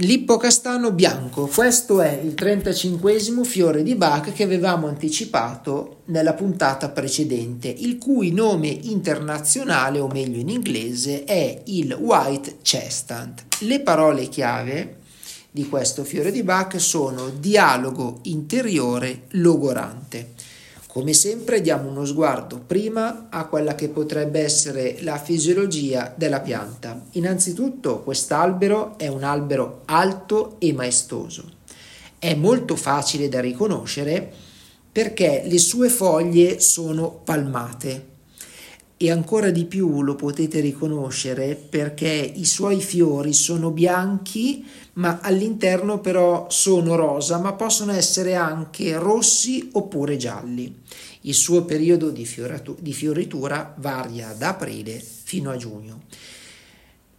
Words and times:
L'ippocastano 0.00 0.92
bianco, 0.92 1.48
questo 1.52 2.00
è 2.00 2.20
il 2.22 2.34
35 2.34 3.20
fiore 3.42 3.82
di 3.82 3.96
Bach 3.96 4.32
che 4.32 4.44
avevamo 4.44 4.86
anticipato 4.86 6.02
nella 6.04 6.34
puntata 6.34 6.90
precedente, 6.90 7.66
il 7.66 7.98
cui 7.98 8.30
nome 8.30 8.68
internazionale, 8.68 9.98
o 9.98 10.06
meglio 10.06 10.38
in 10.38 10.50
inglese, 10.50 11.24
è 11.24 11.62
il 11.64 11.92
White 11.94 12.58
Chestnut. 12.62 13.42
Le 13.62 13.80
parole 13.80 14.28
chiave 14.28 14.98
di 15.50 15.68
questo 15.68 16.04
fiore 16.04 16.30
di 16.30 16.44
Bach 16.44 16.78
sono 16.78 17.30
dialogo 17.30 18.20
interiore 18.22 19.22
logorante. 19.30 20.34
Come 20.88 21.12
sempre 21.12 21.60
diamo 21.60 21.90
uno 21.90 22.06
sguardo 22.06 22.62
prima 22.66 23.26
a 23.28 23.46
quella 23.46 23.74
che 23.74 23.90
potrebbe 23.90 24.40
essere 24.40 24.96
la 25.02 25.18
fisiologia 25.18 26.14
della 26.16 26.40
pianta. 26.40 26.98
Innanzitutto 27.12 28.00
quest'albero 28.02 28.96
è 28.96 29.06
un 29.06 29.22
albero 29.22 29.82
alto 29.84 30.56
e 30.58 30.72
maestoso. 30.72 31.44
È 32.18 32.34
molto 32.34 32.74
facile 32.74 33.28
da 33.28 33.38
riconoscere 33.40 34.32
perché 34.90 35.42
le 35.44 35.58
sue 35.58 35.90
foglie 35.90 36.58
sono 36.58 37.20
palmate 37.22 38.16
e 39.00 39.12
ancora 39.12 39.50
di 39.50 39.64
più 39.64 40.02
lo 40.02 40.16
potete 40.16 40.58
riconoscere 40.58 41.54
perché 41.54 42.08
i 42.08 42.44
suoi 42.44 42.82
fiori 42.82 43.32
sono 43.32 43.70
bianchi 43.70 44.66
ma 44.94 45.20
all'interno 45.22 46.00
però 46.00 46.50
sono 46.50 46.96
rosa 46.96 47.38
ma 47.38 47.52
possono 47.52 47.92
essere 47.92 48.34
anche 48.34 48.98
rossi 48.98 49.70
oppure 49.72 50.16
gialli. 50.16 50.82
Il 51.22 51.34
suo 51.34 51.64
periodo 51.64 52.10
di, 52.10 52.28
di 52.80 52.92
fioritura 52.92 53.72
varia 53.78 54.34
da 54.36 54.48
aprile 54.48 55.00
fino 55.00 55.50
a 55.50 55.56
giugno. 55.56 56.02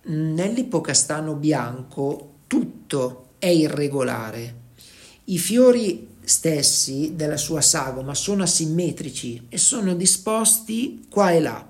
Nell'ipocastano 0.03 1.33
bianco 1.35 2.33
tutto 2.47 3.27
è 3.39 3.47
irregolare. 3.47 4.55
I 5.25 5.37
fiori 5.37 6.07
stessi 6.21 7.13
della 7.15 7.37
sua 7.37 7.61
sagoma 7.61 8.13
sono 8.13 8.43
asimmetrici 8.43 9.47
e 9.47 9.57
sono 9.57 9.95
disposti 9.95 11.05
qua 11.09 11.31
e 11.31 11.39
là, 11.39 11.68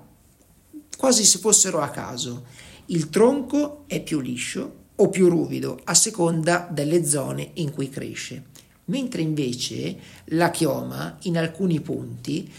quasi 1.00 1.24
se 1.24 1.38
fossero 1.38 1.80
a 1.80 1.88
caso. 1.88 2.44
Il 2.86 3.08
tronco 3.08 3.84
è 3.86 4.02
più 4.02 4.20
liscio 4.20 4.88
o 4.96 5.08
più 5.08 5.30
ruvido 5.30 5.80
a 5.84 5.94
seconda 5.94 6.68
delle 6.70 7.06
zone 7.06 7.52
in 7.54 7.72
cui 7.72 7.88
cresce, 7.88 8.44
mentre 8.84 9.22
invece 9.22 9.98
la 10.26 10.50
chioma 10.50 11.16
in 11.22 11.38
alcuni 11.38 11.80
punti 11.80 12.52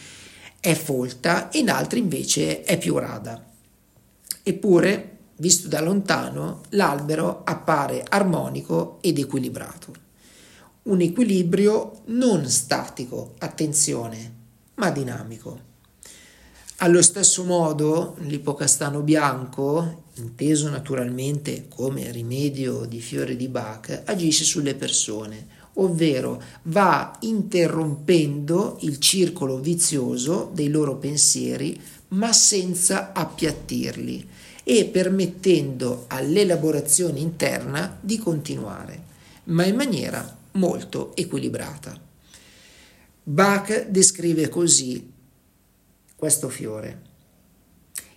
è 0.60 0.74
folta 0.74 1.52
e 1.52 1.60
in 1.60 1.70
altri 1.70 2.00
invece 2.00 2.64
è 2.64 2.80
più 2.80 2.98
rada. 2.98 3.46
Eppure, 4.42 5.18
visto 5.36 5.68
da 5.68 5.80
lontano, 5.80 6.64
l'albero 6.70 7.44
appare 7.44 8.04
armonico 8.10 8.98
ed 9.02 9.20
equilibrato. 9.20 9.94
Un 10.84 11.00
equilibrio 11.02 12.02
non 12.06 12.50
statico, 12.50 13.36
attenzione, 13.38 14.34
ma 14.76 14.90
dinamico. 14.90 15.70
Allo 16.84 17.04
stesso 17.04 17.44
modo, 17.44 18.16
l'ipocastano 18.22 19.02
bianco, 19.02 20.06
inteso 20.16 20.68
naturalmente 20.68 21.68
come 21.70 22.12
rimedio 22.12 22.86
di 22.86 23.00
fiore 23.00 23.36
di 23.36 23.48
Bach, 23.48 24.02
agisce 24.06 24.44
sulle 24.44 24.74
persone, 24.74 25.46
ovvero 25.74 26.42
va 26.64 27.16
interrompendo 27.20 28.80
il 28.82 28.98
circolo 28.98 29.60
vizioso 29.60 30.50
dei 30.56 30.70
loro 30.70 30.96
pensieri, 30.96 31.80
ma 32.10 32.34
senza 32.34 33.14
appiattirli 33.14 34.28
e 34.64 34.86
permettendo 34.86 36.06
all'elaborazione 36.08 37.20
interna 37.20 37.96
di 38.02 38.18
continuare, 38.18 39.04
ma 39.46 39.66
in 39.66 39.76
maniera 39.76 40.36
molto 40.54 41.16
equilibrata. 41.16 41.96
Bach 43.24 43.86
descrive 43.86 44.50
così 44.50 45.11
questo 46.22 46.50
fiore. 46.50 47.02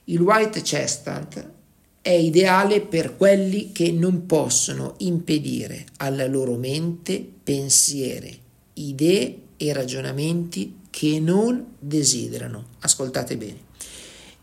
Il 0.05 0.21
white 0.21 0.61
chestnut 0.61 1.53
è 2.03 2.11
ideale 2.11 2.83
per 2.83 3.17
quelli 3.17 3.73
che 3.73 3.93
non 3.93 4.27
possono 4.27 4.97
impedire 4.99 5.87
alla 5.97 6.27
loro 6.27 6.57
mente 6.57 7.27
pensieri, 7.43 8.39
idee 8.75 9.39
e 9.57 9.73
ragionamenti 9.73 10.81
che 10.91 11.19
non 11.19 11.77
desiderano. 11.79 12.67
Ascoltate 12.81 13.39
bene. 13.39 13.61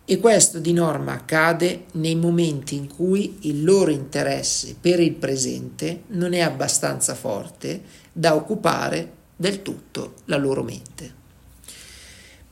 E 0.06 0.18
questo 0.18 0.58
di 0.58 0.74
norma 0.74 1.12
accade 1.12 1.84
nei 1.92 2.16
momenti 2.16 2.74
in 2.74 2.88
cui 2.88 3.38
il 3.42 3.64
loro 3.64 3.92
interesse 3.92 4.76
per 4.82 5.00
il 5.00 5.14
presente 5.14 6.06
non 6.08 6.34
è 6.34 6.40
abbastanza 6.40 7.14
forte 7.14 7.84
da 8.12 8.34
occupare 8.34 9.12
del 9.36 9.62
tutto 9.62 10.16
la 10.26 10.38
loro 10.38 10.64
mente 10.64 11.20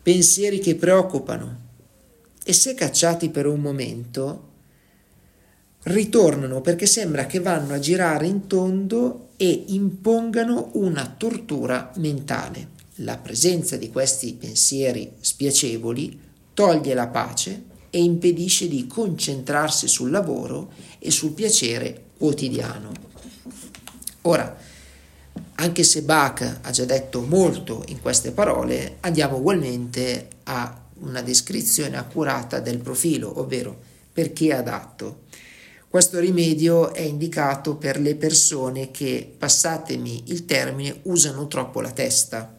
pensieri 0.10 0.58
che 0.58 0.74
preoccupano 0.74 1.58
e 2.44 2.52
se 2.52 2.74
cacciati 2.74 3.30
per 3.30 3.46
un 3.46 3.60
momento 3.60 4.48
ritornano 5.84 6.62
perché 6.62 6.88
sembra 6.88 7.28
che 7.28 7.40
vanno 7.40 7.76
a 7.76 7.80
girare 7.80 8.26
in 8.26 8.48
tondo 8.48 9.28
e 9.38 9.66
impongano 9.68 10.72
una 10.74 11.14
tortura 11.16 11.92
mentale. 11.98 12.70
La 13.02 13.18
presenza 13.18 13.78
di 13.78 13.92
questi 13.92 14.34
pensieri 14.34 15.12
spiacevoli 15.20 16.20
toglie 16.56 16.96
la 16.96 17.08
pace 17.10 17.66
e 17.92 18.02
impedisce 18.02 18.68
di 18.68 18.88
concentrarsi 18.88 19.88
sul 19.88 20.10
lavoro 20.10 20.72
e 20.98 21.12
sul 21.12 21.34
piacere 21.34 22.06
quotidiano. 22.18 22.92
Ora, 24.24 24.59
anche 25.60 25.84
se 25.84 26.04
Bach 26.04 26.60
ha 26.62 26.72
già 26.72 26.86
detto 26.86 27.22
molto 27.22 27.84
in 27.88 28.02
queste 28.02 28.32
parole, 28.32 28.96
andiamo 29.02 29.38
ugualmente 29.38 30.28
a 30.44 30.86
una 31.02 31.22
descrizione 31.22 31.98
accurata 31.98 32.62
del 32.62 32.78
profilo, 32.78 33.40
ovvero 33.40 33.78
per 34.12 34.32
chi 34.32 34.50
è 34.50 34.54
adatto. 34.54 35.24
Questo 35.90 36.20
rimedio 36.20 36.94
è 36.94 37.02
indicato 37.02 37.76
per 37.76 38.00
le 38.00 38.16
persone 38.16 38.92
che, 38.92 39.30
passatemi 39.38 40.24
il 40.28 40.46
termine, 40.46 41.00
usano 41.04 41.48
troppo 41.48 41.82
la 41.82 41.92
testa, 41.92 42.58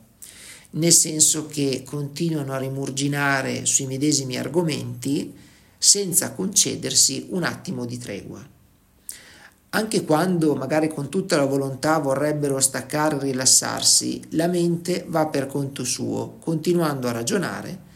nel 0.72 0.92
senso 0.92 1.46
che 1.46 1.82
continuano 1.86 2.52
a 2.52 2.58
rimurginare 2.58 3.64
sui 3.64 3.86
medesimi 3.86 4.36
argomenti 4.36 5.34
senza 5.78 6.32
concedersi 6.32 7.28
un 7.30 7.44
attimo 7.44 7.86
di 7.86 7.96
tregua 7.96 8.58
anche 9.70 10.04
quando 10.04 10.56
magari 10.56 10.88
con 10.88 11.08
tutta 11.08 11.36
la 11.36 11.44
volontà 11.44 11.98
vorrebbero 11.98 12.58
staccare 12.58 13.16
e 13.16 13.20
rilassarsi, 13.20 14.20
la 14.30 14.48
mente 14.48 15.04
va 15.06 15.26
per 15.26 15.46
conto 15.46 15.84
suo, 15.84 16.38
continuando 16.40 17.06
a 17.06 17.12
ragionare 17.12 17.88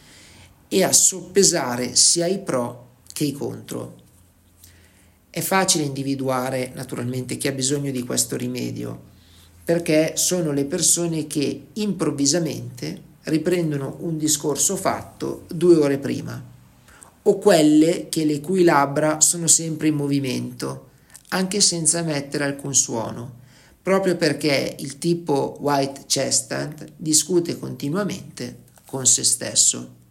e 0.69 0.85
a 0.85 0.93
soppesare 0.93 1.97
sia 1.97 2.27
i 2.27 2.39
pro 2.39 2.99
che 3.13 3.25
i 3.25 3.33
contro. 3.33 4.03
È 5.31 5.41
facile 5.41 5.83
individuare 5.83 6.71
naturalmente 6.75 7.37
chi 7.37 7.49
ha 7.49 7.53
bisogno 7.53 7.91
di 7.91 8.05
questo 8.05 8.37
rimedio, 8.37 9.13
perché 9.65 10.13
sono 10.15 10.53
le 10.53 10.67
persone 10.67 11.27
che 11.27 11.67
improvvisamente 11.73 13.13
riprendono 13.25 13.97
un 14.01 14.17
discorso 14.17 14.77
fatto 14.77 15.45
due 15.49 15.75
ore 15.75 15.99
prima, 15.99 16.41
o 17.27 17.39
quelle 17.39 18.09
che 18.09 18.25
le 18.25 18.41
cui 18.41 18.63
labbra 18.63 19.21
sono 19.21 19.49
sempre 19.49 19.89
in 19.89 19.95
movimento 19.97 20.93
anche 21.35 21.61
senza 21.61 21.99
emettere 21.99 22.45
alcun 22.45 22.75
suono, 22.75 23.43
proprio 23.83 24.17
perché 24.17 24.77
il 24.79 24.99
tipo 24.99 25.57
White 25.61 26.05
Chestnut 26.07 26.87
discute 26.97 27.59
continuamente 27.59 28.63
con 28.87 29.05
se 29.05 29.25
stesso. 29.25 30.03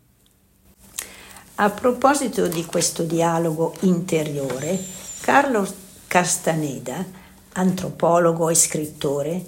A 1.55 1.69
proposito 1.69 2.47
di 2.47 2.65
questo 2.65 3.03
dialogo 3.03 3.73
interiore, 3.81 4.77
Carlo 5.21 5.65
Castaneda, 6.07 7.05
antropologo 7.53 8.49
e 8.49 8.55
scrittore, 8.55 9.45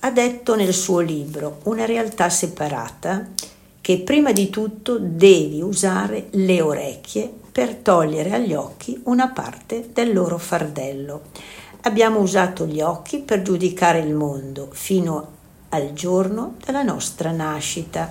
ha 0.00 0.10
detto 0.10 0.56
nel 0.56 0.72
suo 0.72 1.00
libro 1.00 1.60
Una 1.64 1.84
realtà 1.84 2.30
separata 2.30 3.28
che 3.80 4.00
prima 4.00 4.32
di 4.32 4.48
tutto 4.48 4.98
devi 4.98 5.60
usare 5.60 6.28
le 6.30 6.60
orecchie 6.62 7.40
per 7.52 7.74
togliere 7.76 8.32
agli 8.32 8.54
occhi 8.54 8.98
una 9.04 9.28
parte 9.28 9.90
del 9.92 10.14
loro 10.14 10.38
fardello. 10.38 11.20
Abbiamo 11.82 12.20
usato 12.20 12.64
gli 12.64 12.80
occhi 12.80 13.18
per 13.18 13.42
giudicare 13.42 13.98
il 13.98 14.14
mondo 14.14 14.68
fino 14.70 15.40
al 15.68 15.92
giorno 15.92 16.54
della 16.64 16.82
nostra 16.82 17.30
nascita. 17.30 18.10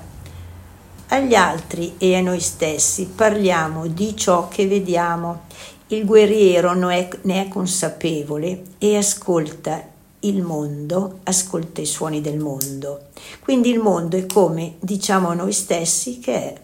Agli 1.08 1.34
altri 1.34 1.96
e 1.98 2.16
a 2.16 2.22
noi 2.22 2.40
stessi 2.40 3.08
parliamo 3.08 3.88
di 3.88 4.16
ciò 4.16 4.48
che 4.48 4.68
vediamo. 4.68 5.42
Il 5.88 6.06
guerriero 6.06 6.74
ne 6.74 7.10
è 7.22 7.48
consapevole 7.48 8.64
e 8.78 8.96
ascolta 8.96 9.84
il 10.20 10.42
mondo, 10.42 11.20
ascolta 11.24 11.82
i 11.82 11.86
suoni 11.86 12.22
del 12.22 12.38
mondo. 12.38 13.08
Quindi 13.42 13.72
il 13.72 13.80
mondo 13.80 14.18
è 14.18 14.26
come 14.26 14.76
diciamo 14.80 15.30
a 15.30 15.34
noi 15.34 15.52
stessi 15.52 16.20
che 16.20 16.34
è. 16.34 16.61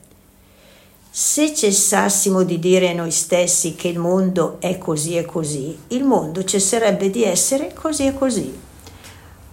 Se 1.19 1.51
cessassimo 1.55 2.43
di 2.43 2.59
dire 2.59 2.91
a 2.91 2.93
noi 2.93 3.09
stessi 3.09 3.73
che 3.73 3.87
il 3.87 3.97
mondo 3.97 4.57
è 4.59 4.77
così 4.77 5.17
e 5.17 5.25
così, 5.25 5.75
il 5.87 6.03
mondo 6.03 6.43
cesserebbe 6.43 7.09
di 7.09 7.23
essere 7.23 7.73
così 7.73 8.05
e 8.05 8.13
così. 8.13 8.55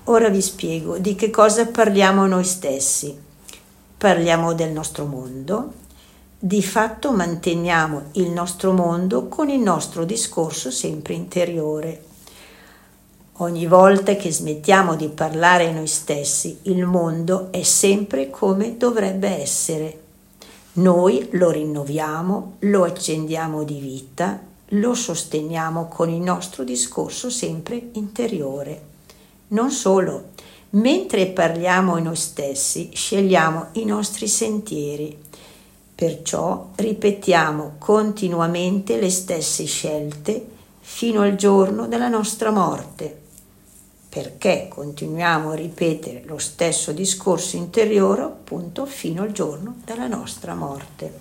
Ora 0.04 0.28
vi 0.28 0.42
spiego 0.42 0.98
di 0.98 1.14
che 1.14 1.30
cosa 1.30 1.66
parliamo 1.66 2.26
noi 2.26 2.44
stessi. 2.44 3.18
Parliamo 3.96 4.52
del 4.52 4.72
nostro 4.72 5.06
mondo, 5.06 5.72
di 6.38 6.62
fatto 6.62 7.12
manteniamo 7.12 8.10
il 8.12 8.28
nostro 8.28 8.72
mondo 8.72 9.28
con 9.28 9.48
il 9.48 9.60
nostro 9.60 10.04
discorso 10.04 10.70
sempre 10.70 11.14
interiore. 11.14 12.04
Ogni 13.38 13.66
volta 13.66 14.16
che 14.16 14.30
smettiamo 14.30 14.96
di 14.96 15.08
parlare 15.08 15.72
noi 15.72 15.86
stessi, 15.86 16.58
il 16.64 16.84
mondo 16.84 17.50
è 17.50 17.62
sempre 17.62 18.28
come 18.28 18.76
dovrebbe 18.76 19.40
essere. 19.40 20.03
Noi 20.76 21.28
lo 21.32 21.50
rinnoviamo, 21.50 22.56
lo 22.60 22.82
accendiamo 22.82 23.62
di 23.62 23.78
vita, 23.78 24.40
lo 24.68 24.94
sosteniamo 24.94 25.86
con 25.86 26.10
il 26.10 26.20
nostro 26.20 26.64
discorso 26.64 27.30
sempre 27.30 27.90
interiore. 27.92 28.82
Non 29.48 29.70
solo, 29.70 30.30
mentre 30.70 31.28
parliamo 31.28 31.96
noi 32.00 32.16
stessi, 32.16 32.90
scegliamo 32.92 33.68
i 33.74 33.84
nostri 33.84 34.26
sentieri. 34.26 35.16
Perciò 35.94 36.70
ripetiamo 36.74 37.74
continuamente 37.78 38.98
le 38.98 39.10
stesse 39.10 39.66
scelte 39.66 40.44
fino 40.80 41.20
al 41.22 41.36
giorno 41.36 41.86
della 41.86 42.08
nostra 42.08 42.50
morte 42.50 43.22
perché 44.14 44.68
continuiamo 44.68 45.50
a 45.50 45.56
ripetere 45.56 46.22
lo 46.26 46.38
stesso 46.38 46.92
discorso 46.92 47.56
interiore 47.56 48.22
appunto 48.22 48.86
fino 48.86 49.22
al 49.22 49.32
giorno 49.32 49.78
della 49.84 50.06
nostra 50.06 50.54
morte. 50.54 51.12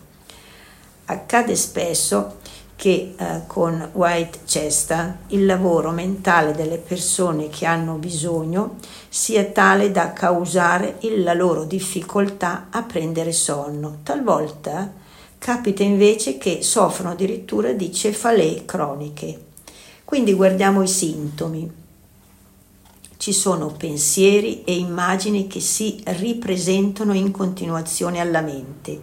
Accade 1.06 1.56
spesso 1.56 2.36
che 2.75 3.16
eh, 3.18 3.42
con 3.48 3.90
White 3.94 4.42
Chesta 4.45 5.18
il 5.30 5.48
lavoro 5.48 5.90
mentale 5.90 6.54
delle 6.54 6.78
persone 6.78 7.50
che 7.50 7.66
hanno 7.66 7.95
bisogno 7.95 8.75
sia 9.10 9.44
tale 9.45 9.90
da 9.90 10.13
causare 10.13 10.98
la 11.16 11.34
loro 11.34 11.63
difficoltà 11.63 12.68
a 12.69 12.84
prendere 12.84 13.31
sonno. 13.31 14.01
Talvolta 14.04 14.94
capita 15.40 15.81
invece 15.81 16.38
che 16.38 16.62
soffrono 16.62 17.13
addirittura 17.13 17.72
di 17.72 17.92
cefalee 17.92 18.66
croniche. 18.66 19.45
Quindi 20.06 20.36
guardiamo 20.36 20.84
i 20.84 20.88
sintomi 20.88 21.81
ci 23.24 23.31
sono 23.31 23.68
pensieri 23.68 24.66
e 24.66 24.75
immagini 24.75 25.48
che 25.48 25.62
si 25.62 26.02
ripresentano 26.04 27.14
in 27.14 27.31
continuazione 27.31 28.20
alla 28.20 28.42
mente, 28.42 29.00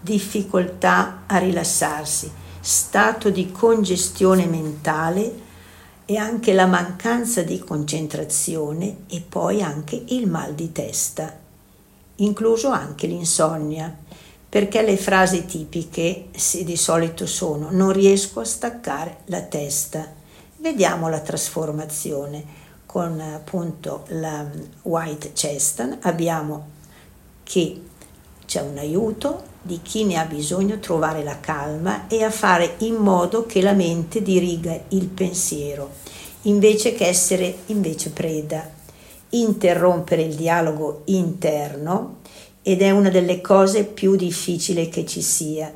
difficoltà 0.00 1.24
a 1.26 1.36
rilassarsi, 1.36 2.32
stato 2.60 3.28
di 3.28 3.52
congestione 3.52 4.46
mentale 4.46 5.30
e 6.06 6.16
anche 6.16 6.54
la 6.54 6.64
mancanza 6.64 7.42
di 7.42 7.58
concentrazione 7.58 9.00
e 9.06 9.20
poi 9.20 9.60
anche 9.60 10.02
il 10.06 10.26
mal 10.30 10.54
di 10.54 10.72
testa, 10.72 11.38
incluso 12.16 12.70
anche 12.70 13.06
l'insonnia, 13.06 13.94
perché 14.48 14.80
le 14.80 14.96
frasi 14.96 15.44
tipiche 15.44 16.28
di 16.64 16.76
solito 16.78 17.26
sono 17.26 17.68
non 17.70 17.92
riesco 17.92 18.40
a 18.40 18.44
staccare 18.46 19.18
la 19.26 19.42
testa. 19.42 20.10
Vediamo 20.56 21.10
la 21.10 21.20
trasformazione 21.20 22.64
con 22.88 23.20
appunto 23.20 24.04
la 24.08 24.48
White 24.80 25.32
Cheston 25.34 25.98
abbiamo 26.00 26.68
che 27.42 27.82
c'è 28.46 28.62
un 28.62 28.78
aiuto 28.78 29.42
di 29.60 29.80
chi 29.82 30.06
ne 30.06 30.16
ha 30.16 30.24
bisogno 30.24 30.76
a 30.76 30.78
trovare 30.78 31.22
la 31.22 31.38
calma 31.38 32.06
e 32.06 32.24
a 32.24 32.30
fare 32.30 32.76
in 32.78 32.94
modo 32.94 33.44
che 33.44 33.60
la 33.60 33.74
mente 33.74 34.22
diriga 34.22 34.74
il 34.88 35.06
pensiero 35.08 35.90
invece 36.42 36.94
che 36.94 37.06
essere 37.06 37.58
invece 37.66 38.10
preda. 38.10 38.76
Interrompere 39.30 40.22
il 40.22 40.34
dialogo 40.34 41.02
interno 41.06 42.20
ed 42.62 42.80
è 42.82 42.90
una 42.90 43.10
delle 43.10 43.40
cose 43.40 43.84
più 43.84 44.16
difficili 44.16 44.88
che 44.88 45.04
ci 45.04 45.20
sia. 45.20 45.72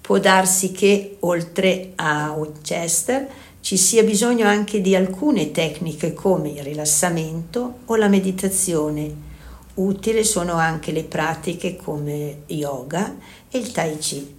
Può 0.00 0.18
darsi 0.18 0.72
che 0.72 1.16
oltre 1.20 1.92
a 1.96 2.32
Winchester 2.32 3.28
ci 3.60 3.76
sia 3.76 4.02
bisogno 4.02 4.46
anche 4.46 4.80
di 4.80 4.94
alcune 4.94 5.50
tecniche 5.50 6.14
come 6.14 6.50
il 6.50 6.62
rilassamento 6.62 7.80
o 7.84 7.96
la 7.96 8.08
meditazione. 8.08 9.28
Utili 9.74 10.24
sono 10.24 10.54
anche 10.54 10.92
le 10.92 11.04
pratiche 11.04 11.76
come 11.76 12.42
yoga 12.46 13.16
e 13.50 13.58
il 13.58 13.70
tai 13.70 13.98
chi. 13.98 14.38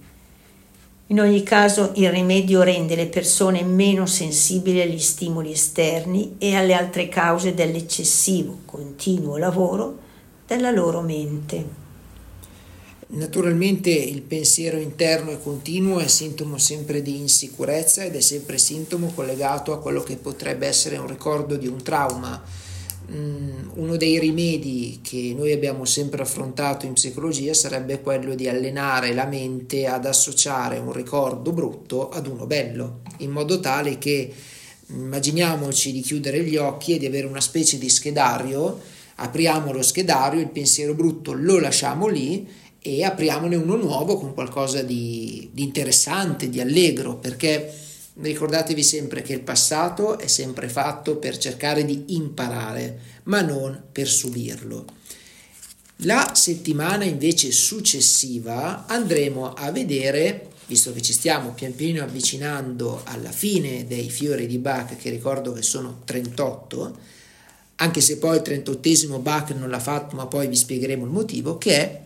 In 1.08 1.20
ogni 1.20 1.42
caso 1.42 1.92
il 1.96 2.10
rimedio 2.10 2.62
rende 2.62 2.96
le 2.96 3.06
persone 3.06 3.62
meno 3.62 4.06
sensibili 4.06 4.80
agli 4.80 4.98
stimoli 4.98 5.52
esterni 5.52 6.36
e 6.38 6.54
alle 6.54 6.74
altre 6.74 7.08
cause 7.08 7.54
dell'eccessivo, 7.54 8.60
continuo 8.64 9.36
lavoro 9.36 9.98
della 10.46 10.70
loro 10.70 11.00
mente. 11.00 11.81
Naturalmente 13.14 13.90
il 13.90 14.22
pensiero 14.22 14.78
interno 14.78 15.32
e 15.32 15.42
continuo 15.42 15.98
è 15.98 16.06
sintomo 16.06 16.56
sempre 16.56 17.02
di 17.02 17.18
insicurezza 17.18 18.04
ed 18.04 18.16
è 18.16 18.20
sempre 18.20 18.56
sintomo 18.56 19.12
collegato 19.14 19.74
a 19.74 19.80
quello 19.80 20.02
che 20.02 20.16
potrebbe 20.16 20.66
essere 20.66 20.96
un 20.96 21.08
ricordo 21.08 21.56
di 21.56 21.66
un 21.66 21.82
trauma. 21.82 22.42
Mm, 23.10 23.68
uno 23.74 23.96
dei 23.98 24.18
rimedi 24.18 25.00
che 25.02 25.34
noi 25.36 25.52
abbiamo 25.52 25.84
sempre 25.84 26.22
affrontato 26.22 26.86
in 26.86 26.94
psicologia 26.94 27.52
sarebbe 27.52 28.00
quello 28.00 28.34
di 28.34 28.48
allenare 28.48 29.12
la 29.12 29.26
mente 29.26 29.86
ad 29.86 30.06
associare 30.06 30.78
un 30.78 30.92
ricordo 30.94 31.52
brutto 31.52 32.08
ad 32.08 32.26
uno 32.26 32.46
bello, 32.46 33.00
in 33.18 33.30
modo 33.30 33.60
tale 33.60 33.98
che 33.98 34.32
immaginiamoci 34.86 35.92
di 35.92 36.00
chiudere 36.00 36.42
gli 36.44 36.56
occhi 36.56 36.94
e 36.94 36.98
di 36.98 37.04
avere 37.04 37.26
una 37.26 37.42
specie 37.42 37.76
di 37.76 37.90
schedario, 37.90 38.80
apriamo 39.16 39.70
lo 39.70 39.82
schedario, 39.82 40.40
il 40.40 40.48
pensiero 40.48 40.94
brutto 40.94 41.34
lo 41.34 41.60
lasciamo 41.60 42.06
lì 42.06 42.60
e 42.82 43.04
apriamone 43.04 43.54
uno 43.54 43.76
nuovo 43.76 44.18
con 44.18 44.34
qualcosa 44.34 44.82
di, 44.82 45.48
di 45.52 45.62
interessante, 45.62 46.48
di 46.48 46.60
allegro, 46.60 47.16
perché 47.16 47.72
ricordatevi 48.14 48.82
sempre 48.82 49.22
che 49.22 49.32
il 49.32 49.40
passato 49.40 50.18
è 50.18 50.26
sempre 50.26 50.68
fatto 50.68 51.16
per 51.16 51.38
cercare 51.38 51.84
di 51.84 52.04
imparare, 52.08 52.98
ma 53.24 53.40
non 53.40 53.80
per 53.90 54.08
subirlo. 54.08 54.84
La 56.04 56.32
settimana 56.34 57.04
invece 57.04 57.52
successiva 57.52 58.86
andremo 58.86 59.54
a 59.54 59.70
vedere, 59.70 60.48
visto 60.66 60.92
che 60.92 61.00
ci 61.00 61.12
stiamo 61.12 61.52
pian 61.52 61.76
piano 61.76 62.02
avvicinando 62.02 63.02
alla 63.04 63.30
fine 63.30 63.86
dei 63.86 64.10
fiori 64.10 64.48
di 64.48 64.58
Bach, 64.58 64.96
che 64.96 65.10
ricordo 65.10 65.52
che 65.52 65.62
sono 65.62 66.00
38, 66.04 66.96
anche 67.76 68.00
se 68.00 68.18
poi 68.18 68.36
il 68.36 68.42
38 68.42 69.18
Bach 69.20 69.50
non 69.50 69.70
l'ha 69.70 69.78
fatto, 69.78 70.16
ma 70.16 70.26
poi 70.26 70.48
vi 70.48 70.56
spiegheremo 70.56 71.04
il 71.04 71.10
motivo, 71.10 71.58
che 71.58 71.76
è 71.76 72.01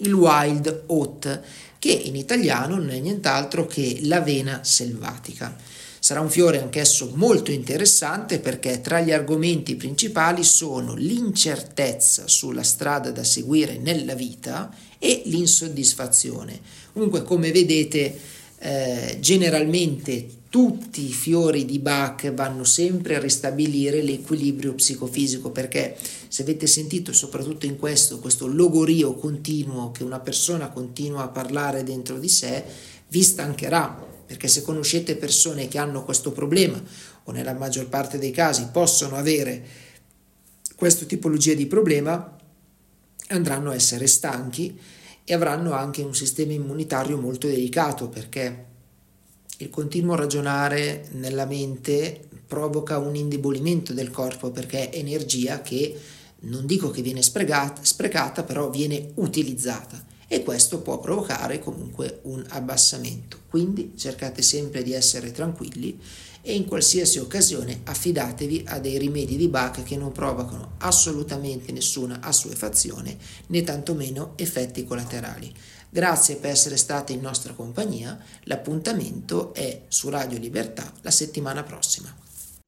il 0.00 0.12
wild 0.12 0.84
oat, 0.86 1.40
che 1.78 1.90
in 1.90 2.14
italiano 2.14 2.76
non 2.76 2.90
è 2.90 2.98
nient'altro 2.98 3.66
che 3.66 4.00
l'avena 4.02 4.62
selvatica. 4.62 5.56
Sarà 5.98 6.20
un 6.20 6.30
fiore 6.30 6.60
anch'esso 6.60 7.12
molto 7.14 7.50
interessante 7.50 8.38
perché 8.38 8.80
tra 8.80 9.00
gli 9.00 9.12
argomenti 9.12 9.76
principali 9.76 10.44
sono 10.44 10.94
l'incertezza 10.94 12.26
sulla 12.26 12.62
strada 12.62 13.10
da 13.10 13.22
seguire 13.22 13.76
nella 13.76 14.14
vita 14.14 14.74
e 14.98 15.22
l'insoddisfazione. 15.26 16.58
Comunque, 16.92 17.22
come 17.22 17.52
vedete, 17.52 18.18
eh, 18.58 19.18
generalmente 19.20 20.38
tutti 20.50 21.08
i 21.08 21.12
fiori 21.12 21.64
di 21.64 21.78
Bach 21.78 22.32
vanno 22.32 22.64
sempre 22.64 23.14
a 23.16 23.20
ristabilire 23.20 24.02
l'equilibrio 24.02 24.74
psicofisico 24.74 25.50
perché 25.50 25.96
se 26.30 26.42
avete 26.42 26.68
sentito 26.68 27.12
soprattutto 27.12 27.66
in 27.66 27.76
questo 27.76 28.20
questo 28.20 28.46
logorio 28.46 29.14
continuo 29.14 29.90
che 29.90 30.04
una 30.04 30.20
persona 30.20 30.68
continua 30.68 31.24
a 31.24 31.28
parlare 31.28 31.82
dentro 31.82 32.20
di 32.20 32.28
sé 32.28 32.64
vi 33.08 33.20
stancherà 33.20 34.06
perché 34.26 34.46
se 34.46 34.62
conoscete 34.62 35.16
persone 35.16 35.66
che 35.66 35.78
hanno 35.78 36.04
questo 36.04 36.30
problema 36.30 36.80
o 37.24 37.32
nella 37.32 37.52
maggior 37.52 37.88
parte 37.88 38.16
dei 38.16 38.30
casi 38.30 38.68
possono 38.70 39.16
avere 39.16 39.66
questa 40.76 41.04
tipologia 41.04 41.54
di 41.54 41.66
problema 41.66 42.38
andranno 43.30 43.70
a 43.70 43.74
essere 43.74 44.06
stanchi 44.06 44.78
e 45.24 45.34
avranno 45.34 45.72
anche 45.72 46.02
un 46.02 46.14
sistema 46.14 46.52
immunitario 46.52 47.18
molto 47.18 47.48
delicato 47.48 48.08
perché 48.08 48.66
il 49.56 49.68
continuo 49.68 50.14
ragionare 50.14 51.08
nella 51.14 51.44
mente 51.44 52.28
provoca 52.46 52.98
un 52.98 53.16
indebolimento 53.16 53.92
del 53.92 54.12
corpo 54.12 54.52
perché 54.52 54.90
è 54.90 54.98
energia 54.98 55.60
che 55.60 56.18
non 56.40 56.66
dico 56.66 56.90
che 56.90 57.02
viene 57.02 57.22
sprecata, 57.22 57.84
sprecata 57.84 58.42
però 58.42 58.70
viene 58.70 59.12
utilizzata 59.14 60.06
e 60.26 60.42
questo 60.42 60.80
può 60.80 61.00
provocare 61.00 61.58
comunque 61.58 62.20
un 62.22 62.44
abbassamento. 62.50 63.38
Quindi 63.48 63.94
cercate 63.96 64.42
sempre 64.42 64.82
di 64.82 64.92
essere 64.92 65.32
tranquilli 65.32 65.98
e 66.42 66.54
in 66.54 66.66
qualsiasi 66.66 67.18
occasione 67.18 67.80
affidatevi 67.84 68.64
a 68.68 68.78
dei 68.78 68.96
rimedi 68.96 69.36
di 69.36 69.48
Bach 69.48 69.82
che 69.82 69.96
non 69.96 70.12
provocano 70.12 70.74
assolutamente 70.78 71.72
nessuna 71.72 72.20
assuefazione 72.20 73.18
né 73.48 73.62
tantomeno 73.62 74.32
effetti 74.36 74.84
collaterali. 74.84 75.52
Grazie 75.90 76.36
per 76.36 76.50
essere 76.50 76.76
stati 76.76 77.12
in 77.12 77.20
nostra 77.20 77.52
compagnia, 77.52 78.16
l'appuntamento 78.44 79.52
è 79.52 79.82
su 79.88 80.08
Radio 80.08 80.38
Libertà 80.38 80.92
la 81.00 81.10
settimana 81.10 81.64
prossima. 81.64 82.14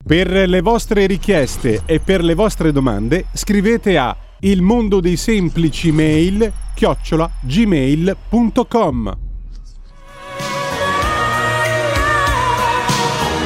Per 0.05 0.29
le 0.29 0.61
vostre 0.63 1.07
richieste 1.07 1.83
e 1.87 2.01
per 2.01 2.25
le 2.25 2.35
vostre 2.35 2.73
domande 2.73 3.27
scrivete 3.33 3.97
a 3.97 4.17
il 4.41 4.61
mondo 4.61 4.99
dei 4.99 5.17
semplici 5.17 5.93
mail 5.93 6.53
chiocciola 6.75 7.31
gmail.com 7.41 9.17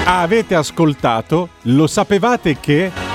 Avete 0.07 0.55
ascoltato? 0.55 1.49
Lo 1.63 1.87
sapevate 1.87 2.59
che... 2.59 3.06